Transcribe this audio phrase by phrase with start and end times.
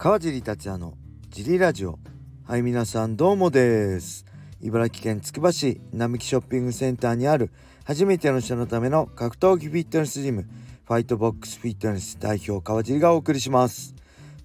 [0.00, 0.94] 川尻達也の
[1.28, 1.98] ジリラジオ。
[2.44, 4.24] はい皆さんどうもです。
[4.60, 7.50] 茨城県つくば市並木ショッピングセンターにある
[7.82, 10.46] 初めての人のための格闘技フィットネスジム
[10.84, 13.96] ファイトボックスフィットネス代表川尻がお送りします。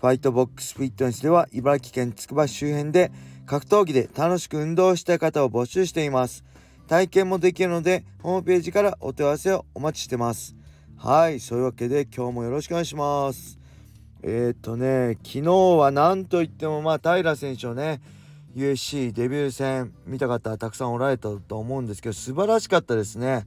[0.02, 3.12] ファイトボックスフィットネスでは茨城県つくば市周辺で
[3.46, 6.44] 格闘技で楽しく運動したい方を募集しています。
[6.88, 10.56] 体験もできるのでホームページからお問い合わせをお待ちしてます。
[10.98, 13.62] はいそういうわけで今日もよろしくお願いします。
[14.26, 18.02] えー、っとね昨日は何といってもまあ平選手のね
[18.56, 23.46] USC デビュー戦見た方たくさんおられたと思うんですけど素晴らしかったですね。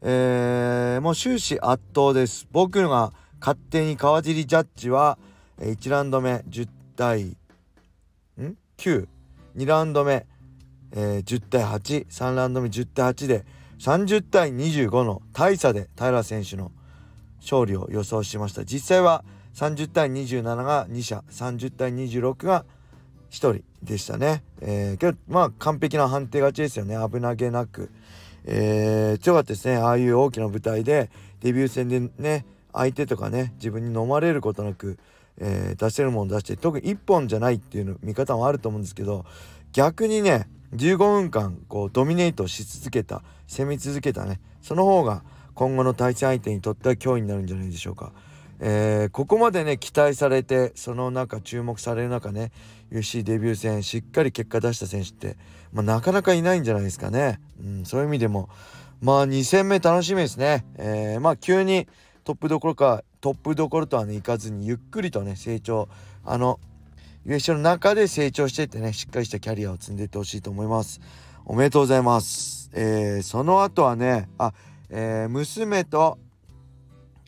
[0.00, 2.46] えー、もう終始圧倒です。
[2.52, 5.18] 僕が勝手に川尻ジャッジは
[5.60, 7.36] 1ラウンド目10対ん
[8.78, 9.06] ？92
[9.66, 10.26] ラウンド目、
[10.92, 13.44] えー、10対83ラウンド目10対8で
[13.78, 16.70] 30対25の大差で平選手の
[17.40, 18.64] 勝利を予想しました。
[18.64, 22.64] 実際は30対27が2社30対26が
[23.30, 26.96] 1人でしたね、えー、けどまあ完璧な判定勝ちですよね。
[27.10, 27.90] 危なげなく、
[28.44, 29.76] えー、強かったですね。
[29.76, 31.10] ああいう大きな舞台で
[31.40, 34.98] デビュー戦でね相手とかね自分に飲まれることなく、
[35.38, 39.24] えー、出せるもの出して特に1本じゃないっていうの見方もあると思うんですけど
[39.72, 45.22] 逆にね15分間こうドミネートし続けた攻め続けたねその方が
[45.54, 48.12] 今後の対戦相手にとっては脅威になるんじゃないでしょうか。
[48.60, 52.52] えー、ここまでね期待されてその中注目される中ね
[52.92, 55.36] UC デビュー戦しっかり結果出した選手って、
[55.72, 58.48] まあ、なかなかいないんじゃないですかね、うん、そういう意味でも
[59.00, 61.88] まあ2戦目楽しみですね、えー、まあ急に
[62.24, 65.88] トップどころかトップどころとはねいかずにゆっくりとね成長
[66.24, 66.60] あの
[67.26, 71.00] USC の中で成長していってねしっかりしたキャリアを積んでいってほしいと思います。
[71.46, 72.70] おめでとうございます。
[72.74, 74.52] えー、その後はねあ
[74.90, 76.18] えー、娘と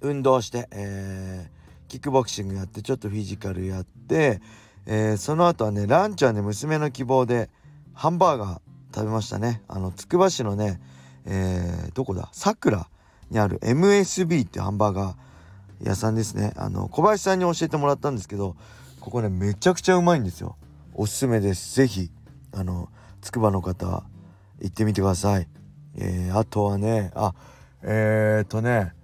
[0.07, 4.41] 運動して、えー、キックボクシングやってちょっとフィジカルやって、
[4.87, 7.51] えー、その後はねランチはね娘の希望で
[7.93, 8.61] ハンバーガー
[8.95, 9.63] 食べましたね。
[9.69, 10.81] あのつくば市のね、
[11.27, 12.29] えー、どこだ？
[12.33, 12.89] さくら
[13.31, 16.53] にある MSB ってハンバーガー屋さんですね。
[16.57, 18.57] あの小林さんに教えてもらったんですけど
[19.01, 20.57] ここねめちゃくちゃうまいんですよ。
[20.95, 21.75] おすすめです。
[21.75, 22.11] 是非
[22.53, 22.89] あの
[23.21, 24.05] つくばの方
[24.61, 25.49] 行ってみてください。
[25.99, 27.35] えー、あとはねあ
[27.83, 28.95] えー、っとね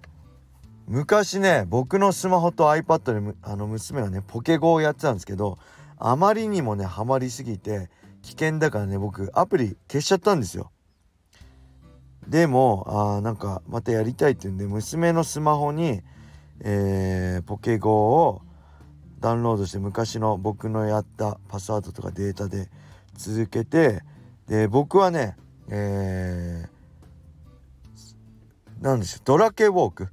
[0.87, 5.57] 昔ね僕のスマホと iPad であの娘がねポケゴをやってたんですけど
[5.97, 7.89] あまりにもねハマりすぎて
[8.21, 10.71] 危険だからね僕アプリ消しちゃったんですよ。
[12.27, 16.01] でもあなんかまたやりたいって言うんで娘のスマホに、
[16.61, 17.91] えー、ポケゴ
[18.27, 18.41] を
[19.19, 22.69] ダウンロードして昔の僕のやったパスワードとかデータで
[23.15, 24.03] 続けて
[24.47, 25.35] で僕はね
[25.69, 30.09] えー、なんでしょうドラケウォーク。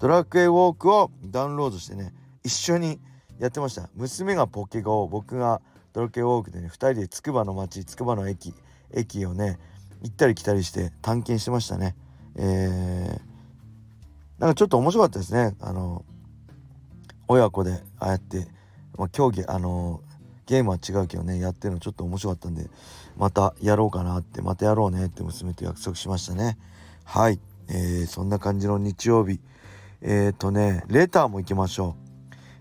[0.00, 2.12] ドラクエウォークをダウンロードしてね
[2.42, 2.98] 一緒に
[3.38, 3.88] やってました。
[3.94, 5.60] 娘がポケゴ僕が
[5.92, 8.54] ドラクエウォークでね2人でつくばの町つくばの駅
[8.92, 9.58] 駅をね
[10.02, 11.94] 行ったり来たりして探検してましたね。
[12.36, 15.54] えー、なんかちょっと面白かったですね。
[15.60, 16.04] あの
[17.28, 18.48] 親子でああやって、
[18.96, 20.00] まあ、競技あの
[20.46, 22.68] ゲームは違うけどねやってるのちょっと面白かったんで
[23.18, 26.56] またやろうかなってまたやろうねって娘と約束しましたね。
[27.04, 29.40] はい、えー、そんな感じの日曜日。
[30.02, 31.94] えっ、ー、とね、レターも行きましょ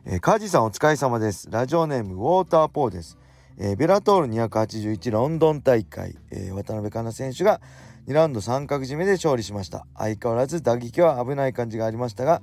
[0.05, 0.11] う。
[0.11, 1.49] えー、カジさんお疲れ様です。
[1.49, 3.17] ラジオネームウォーターポーです。
[3.57, 7.61] えー、ベラトール281ロンドン大会、えー、渡辺香奈選手が
[8.07, 9.87] 2ラウンド三角締めで勝利しました。
[9.97, 12.41] 相変わらず打撃は危ない感じがありましたが、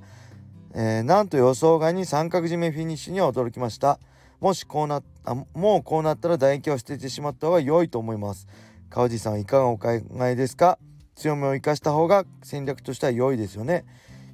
[0.73, 3.99] えー、なんと予想外に三角締めフィニッシュには驚きました。
[4.39, 8.47] もしこうなあもうこうなったら唾液を捨ててしまった方が良いと思います。
[8.89, 9.89] 川地さんいかがお考
[10.21, 10.79] えですか？
[11.15, 13.85] 強みを生かした方が戦略としては良いですよね。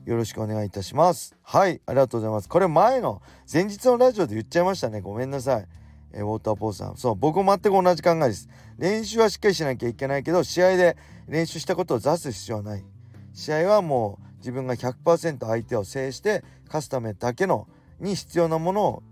[0.06, 1.36] よろしくお願いいたします。
[1.42, 2.50] はいありがとうございます。
[2.50, 3.22] これ前の
[3.52, 5.02] 前日のラジオで言っちゃいましたね。
[5.02, 5.68] ごめんなさい。
[6.14, 6.98] えウォーターポーさん。
[6.98, 8.50] そう僕も全く同じ考えです。
[8.78, 10.98] 練習はしっかりしなきゃいけないけど試合で
[11.28, 12.86] 練習したことを出す必要はない。
[13.34, 17.68] 試合はもう自分が100%相手を制して勝つためだけの
[18.00, 19.04] に必要なものを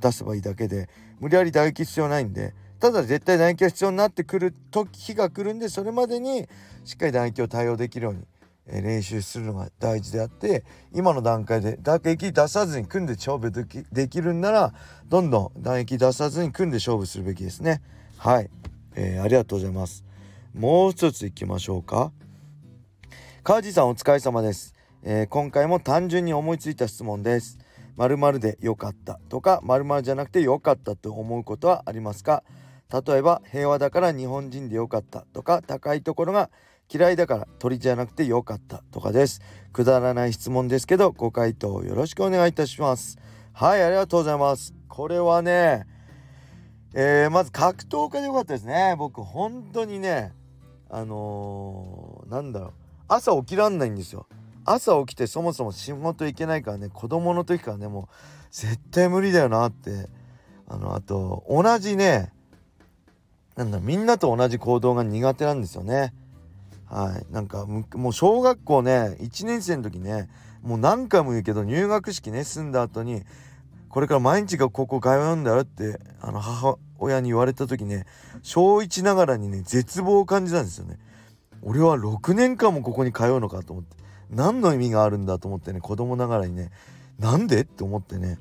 [0.00, 0.88] 出せばいいだけで
[1.20, 6.48] 無理やり打撃必要ないんでただ絶対打撃が必要になってくる時が来るんでそれまでに
[6.84, 8.26] しっかり打撃を対応できるように
[8.66, 14.72] 練習するのが大事であって今の段階で打撃出さずに組んで勝負できできるんなら
[15.08, 17.82] どんどん打撃出さずに組んで勝負するべきですね。
[18.16, 18.48] はい、
[18.94, 20.04] えー、ありがとうございます。
[20.54, 22.12] もう一ついきましょうか。
[23.42, 27.58] 川地さんお疲れ様です、えー、今回も単純に思いついた質問です。
[27.96, 32.42] 〇〇で良かったとか〇〇じゃなくて良かったと思うことはありますか？
[32.90, 36.50] 例えば平和だから日本人で良かったとか高いところが
[36.92, 39.40] 嫌いだから鳥じゃなくてよかったとかです。
[39.72, 43.18] くだらない質問ですけどご回答よろしくお願いいたします。
[43.52, 44.74] はいありがとうございます。
[44.88, 45.86] これはね
[46.94, 48.94] えー、まず格闘家でよかったですね。
[48.98, 50.32] 僕本当にね
[50.88, 52.72] あのー、なんだろう。
[53.08, 54.26] 朝起きらんないんですよ。
[54.64, 58.14] 朝起きてそもそも仕事行けないからね子供の時からねもう
[58.50, 60.08] 絶対無理だよなって。
[60.66, 62.32] あのあと同じね
[63.56, 66.14] なんだみんなと同じ行動が苦手なんですよね。
[66.94, 67.32] はい。
[67.32, 70.28] なんかもう小学校ね1年生の時ね
[70.62, 73.24] もう何回も言うけど入学式ね済んだ後に
[73.88, 78.06] これから毎日がここ通うんだよってあの母親に言われた時ね
[78.42, 81.00] 小1ながらにね絶望を感じたんですよね。
[81.62, 83.96] 俺は6年間もここに通うのかと思って
[84.30, 86.70] 何の意味があるんだと思ってね子供ながらにね
[87.18, 88.38] なんでって思ってね。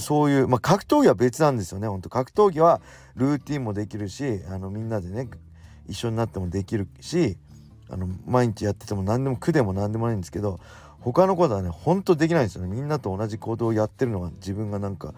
[0.00, 2.08] そういうまあ格闘技は別なんですよねほんと。
[2.08, 2.80] 格闘技は
[3.14, 5.28] ルーティンもできるしあのみんなでね
[5.88, 7.38] 一緒になってもできるし
[7.90, 10.60] あの毎日やってても何でも苦でも何でもないんですけど
[11.00, 12.68] 他のことはねほんとできないんですよね。
[12.68, 15.14] みんなと同じ行動をやってるのが自分がなんか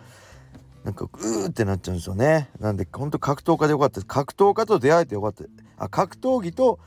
[0.84, 2.50] なんかうーってなっちゃうんですよね。
[2.60, 4.06] なんでほんと格闘家でよかったです。
[4.06, 5.44] 格闘家と出会えてよかった。
[5.76, 6.78] あ格闘技と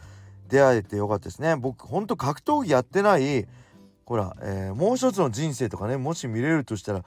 [0.50, 1.56] 出会えてよかったですね。
[1.56, 3.48] 僕ほんと格闘技やってない
[4.06, 7.04] ほら、えー、もう一つの人生とかねもし見れるとしたら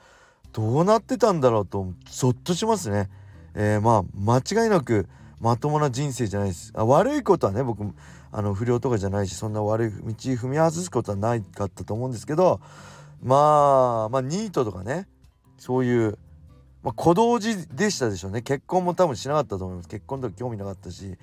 [0.52, 3.10] どうなってたんだろうとゾッとしますね。
[3.54, 5.06] えー、まあ間違いなく
[5.44, 6.72] まともな人生じゃないです。
[6.74, 7.84] あ悪いことはね僕
[8.32, 12.62] あの不良とかじゃないしそんな悪い道踏み外すことはないかったと思うんですけど
[13.22, 15.06] まあまあニートとかね
[15.58, 16.18] そういう、
[16.82, 18.40] まあ、小道寺でしたでしょうね。
[18.40, 19.88] 結婚も多分しなかったと思います。
[19.90, 21.18] 結婚とか興味なかったし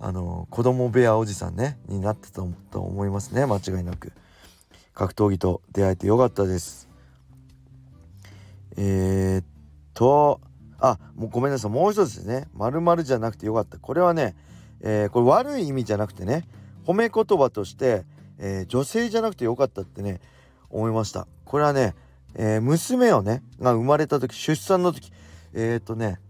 [0.00, 2.40] あの子供部屋おじさんねになってた
[2.70, 3.44] と思いますね。
[3.44, 4.12] 間違いなく。
[4.94, 6.88] 格闘技と出会えてよかったです。
[8.78, 9.37] えー、
[11.18, 11.70] もうごめんなさい。
[11.70, 12.48] もう一つですね。
[12.54, 13.78] まるじゃなくてよかった。
[13.78, 14.36] これはね
[14.80, 16.46] えー、これ悪い意味じゃなくてね
[16.86, 18.04] 褒め言葉として、
[18.38, 20.20] えー、女性じゃなくてよかったってね
[20.70, 21.26] 思いました。
[21.44, 21.96] これはね、
[22.36, 25.10] えー、娘をねが生まれた時出産の時
[25.52, 26.20] えっ、とね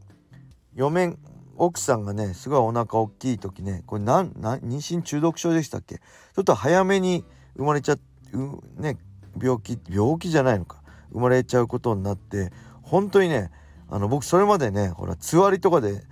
[0.74, 1.14] 嫁
[1.58, 5.96] 奥さんがねすごいお腹大きい時ねこれなん妊娠中毒症でしたっけ？
[5.96, 7.96] ちょっと早めに生まれちゃ
[8.32, 8.96] うね
[9.38, 10.82] 病気病気じゃないのか。
[11.12, 12.50] 生まれちゃうことになって
[12.80, 13.50] 本当にね
[13.90, 16.02] あの僕それまでねほらつわりとかで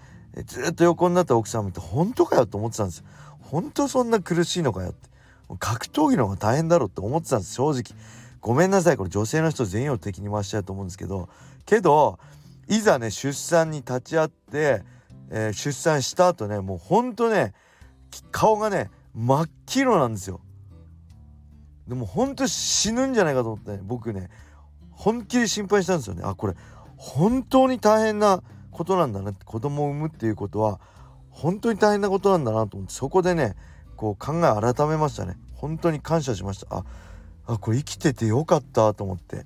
[0.46, 3.05] ずっと横になった奥さん見て本当かよと思ってたんですよ。
[3.40, 5.08] 本当そんな苦しいのかよって。
[5.58, 8.00] 格闘技の方が大変だろうって思ってたんです正直。
[8.40, 11.28] ごめんなさいこれ女性の人全員を敵に回しちゃうと思うんですけど
[11.64, 12.20] けど
[12.69, 14.82] いざね出産に立ち会って、
[15.31, 17.55] えー、出産した後ねもうほんとね
[18.31, 20.40] 顔がね真っ黄色なんですよ。
[21.88, 24.29] でもほんと死ぬんじゃないかと思ってね僕ね
[24.90, 26.55] 本気で心配したんですよねあこれ
[26.96, 30.81] 本当に大変なことなんだな子供を産むっていうことは
[31.31, 33.56] 本当に大変なことなんだなと思ってそこでね
[33.96, 35.37] こう考え改めましたね。
[35.54, 36.76] 本当に感謝しました。
[36.76, 36.84] あ
[37.46, 39.44] あこれ生きててよかったと思って。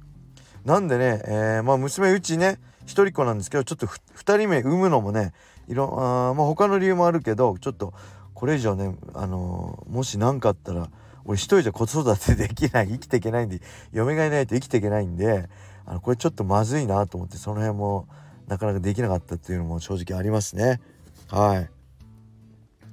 [0.64, 5.32] なんでね、えー、まあ娘うちね一人っ子なんですけどちょっと2人目産むのもね
[5.68, 7.94] いろあまあ他の理由もあるけどちょっと
[8.34, 10.90] これ以上ねあのー、もし何かあったら
[11.24, 13.60] 俺一人じゃ子育てできない生きていけないんで
[13.92, 15.48] 嫁がいないと生きていけないんで
[15.86, 18.08] あのこれちょっとまずいなと思ってその辺も
[18.46, 20.80] なかなかできなかったっていうのも正直ありますね。
[21.28, 21.70] はい。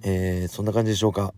[0.04, 1.34] えー、そんな感じでしょうか。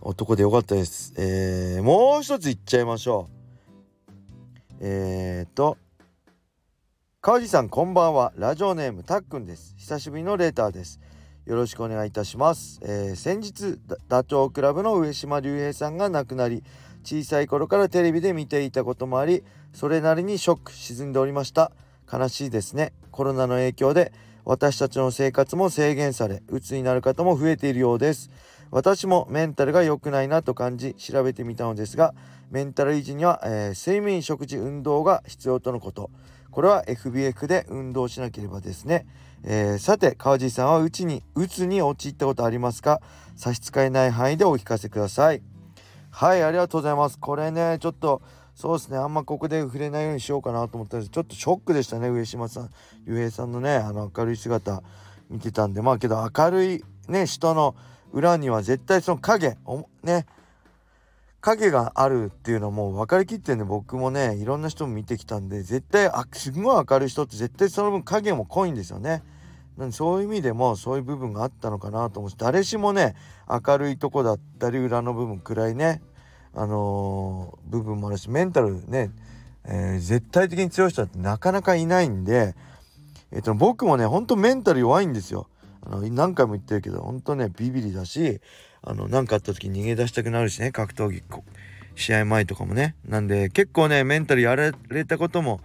[0.00, 1.12] 男でよかったです。
[1.16, 4.76] えー、もう一ついっちゃいましょう。
[4.80, 5.76] えーと
[7.20, 8.32] 川地さんこんばんは。
[8.36, 9.74] ラジオネームたっくんです。
[9.76, 11.00] 久しぶりのレーターです。
[11.48, 16.62] よろしくお願いいたします、えー、先日ダチョウ倶楽部の上島竜兵さんが亡くなり
[17.04, 21.72] 小さい頃からテレビで見ていたこともありそれなりにショック沈んでおりました。
[22.10, 22.92] 悲しいですね。
[23.10, 24.12] コロナの影響で
[24.44, 28.30] 私たちの生活も制限され鬱になる方も増えているようです。
[28.70, 32.14] 私もメンタルが良くないなと感じ調べてみたのですが
[32.50, 36.10] メンタル維持には、えー、睡眠食事運動が必要とのこと。
[36.50, 39.06] これは FBF で運動しなければですね、
[39.44, 43.00] えー、さて川地さんはうちに鬱に陥ったことありますか？
[43.36, 45.42] 差し支えない範囲でお聞かせください。
[46.18, 47.16] はいありがとうございます。
[47.16, 48.22] これねちょっと
[48.56, 48.98] そうですね。
[48.98, 51.12] あんまここで触れないようにしようかなと思ったんです。
[51.12, 52.70] ちょっとショックでしたね上島さん。
[53.06, 54.82] 竜兵さんのねあの明るい姿
[55.30, 55.80] 見てたんで。
[55.80, 57.76] まあけど明るいね人の
[58.12, 59.56] 裏には絶対その影
[60.02, 60.26] ね
[61.40, 69.22] 影があるっていうのも分かりきってんで僕もねいろんな人も見てきたんで絶対あすごい明るい人って絶対その分影も濃いんですよね。
[69.76, 73.14] なんでそういう意味でもそういう部分があったのかなと思って誰しもね
[73.48, 76.02] 明るいとこだったり裏の部分暗いね
[76.58, 79.12] あのー、部分もあるしメンタルね、
[79.64, 82.56] えー、絶対的に強い人ってなかなかいないんで、
[83.30, 85.46] えっと、僕もねほんとメンタル弱いんですよ。
[85.86, 88.40] あの何回も言ってるけどほんとねビビりだし
[88.82, 91.22] あの何かあった時逃げ出したくなるしね格闘技
[91.94, 95.60] 試合前とかもねなんで結構ねメンタルやられたことも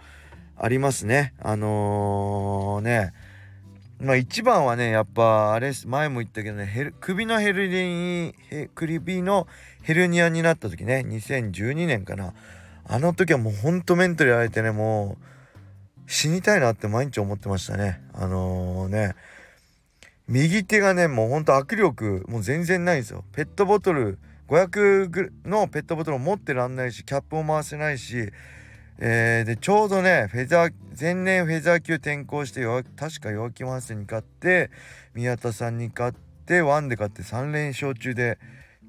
[0.56, 3.14] ありますねあのー、ね
[4.04, 9.48] まあ一番はねやっぱあれ前も言ったけどねヘル首のヘルニヘ首の
[9.82, 12.34] ヘルニアになった時ね2012年かな。
[12.86, 15.18] あの時はもうほんとメンタルやられてねも
[16.06, 18.02] う死にたいなって毎日思ってましたね。
[18.14, 19.16] あのー、ね
[20.28, 23.24] 右手がねもうほんと握力もう全然ないんですよ。
[23.32, 24.20] ペットボトル
[24.50, 28.32] 500のペットボトルを持ってらんないしキャップを回せないし
[29.00, 32.64] えー、でちょうどねフェザー前年フェザー級転向して
[32.96, 34.70] 確か弱気マンスに勝って
[35.14, 38.38] 宮田さんに勝ってワンで勝って3連勝中で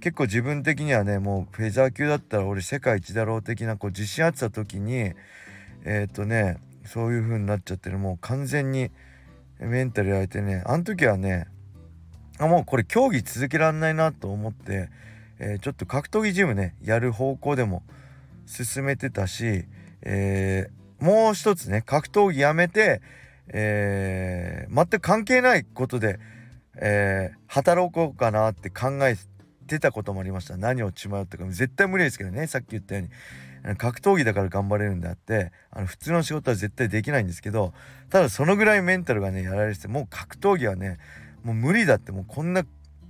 [0.00, 5.12] 結構自分的にはねもうフェザー級だったら俺世界一だろう的なこう自信あってた時に
[5.84, 8.90] えっ、ー、とねそういう風になっちゃってるもう完全に
[9.58, 11.46] メンタルやれてねあの時はね
[12.38, 14.90] あもうこれ競技続けられないなと思って、
[15.38, 17.82] えー、ちょっと格闘技ジムねやる方向でも
[18.46, 19.64] 進めてたし
[20.04, 23.02] えー、もう一つね格闘技やめて、
[23.48, 26.20] えー、全く関係ないことで、
[26.76, 29.16] えー、働こうかなって考え
[29.66, 30.56] てたこともありました。
[30.56, 33.10] 何を血迷ったか絶対無理ですけどねさっき言ったように。
[33.78, 37.72] 格闘技だから頑張れるんであってあの普通の仕事は絶対できないんですけど
[38.10, 40.98] ただそのぐらいメンタルがねやられててもう格闘技はね
[41.44, 42.66] もう無理だってもうこんな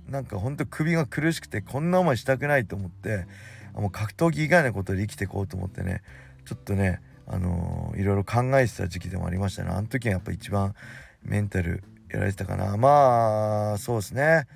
[0.07, 3.27] なんかほんと首が苦しくてこんな思いしたくないと思って
[3.73, 6.01] もう格闘技以外のことで生きていこうと思ってね
[6.45, 9.71] ちょっとねあのー、いろいろ考えてた時期でもありましたね。
[9.71, 10.75] あの時はやっぱ一番
[11.23, 12.77] メンタルやられてたかな。
[12.77, 14.47] まあそうですね。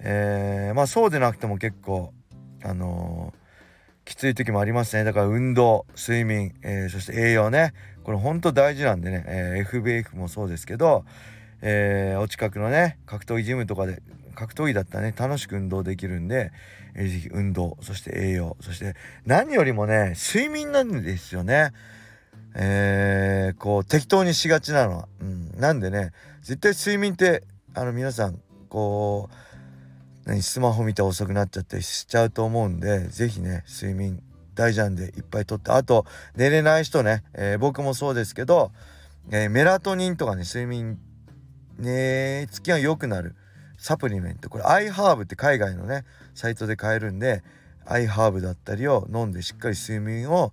[0.00, 2.12] えー、まあそうでなくても結構
[2.64, 5.04] あのー、きつい時もありますね。
[5.04, 7.72] だから運動睡眠、えー、そして栄養ね。
[8.02, 11.04] これほんと大事なんでね、え FBF もそうですけど、
[11.60, 14.02] えお近くのね格闘技ジムとかで
[14.38, 15.14] 格闘技だったらね。
[15.16, 16.52] 楽しく運動できるんで、
[16.94, 18.94] えー、ぜひ運動そして栄養そして
[19.26, 21.72] 何よりもね睡眠なんですよね。
[22.54, 27.42] えー、こう適当にしがちなのは、うん、なんでね絶対睡眠って
[27.74, 29.28] あの皆さんこ
[30.24, 34.22] う何スマホ見て遅くなっちゃったりしちゃうと思うんで是非ね睡眠
[34.54, 38.70] 大事なんでいっぱいとってあと寝れない人ね、えー、僕もそうですけど、
[39.30, 40.98] えー、メラトニンとかね睡眠
[41.78, 43.34] 寝つきが良くなる。
[43.78, 44.50] サプリメント。
[44.50, 46.04] これアイハーブって海外のね
[46.34, 47.42] サイトで買えるんで
[47.86, 50.52] アイハーブだったりを飲んでしっかり睡眠を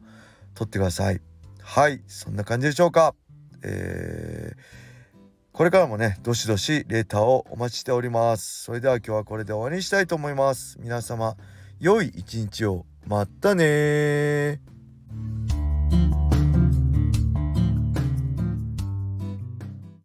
[0.53, 1.19] とってください。
[1.61, 3.13] はいそんな感じでしょうか。
[3.63, 4.57] えー、
[5.51, 8.63] これからもねどしどしレーターをお待ちしております。
[8.63, 10.77] それでは今日はこれで終わりにしたいと思います。
[10.79, 11.35] 皆様
[11.79, 12.85] 良い一日を。
[13.07, 14.74] またね